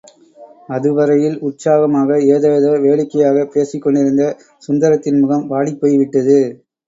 அதுவரையில் 0.69 1.35
உற்சாகமாக 1.39 2.17
ஏதேதோ 2.27 2.71
வேடிக்கையாகப் 2.79 3.53
பேசிக்கொண்டிருந்த 3.53 4.25
சுந்தரத்தின் 4.67 5.19
முகம் 5.19 5.47
வாடிப்போய்விட்டது. 5.51 6.39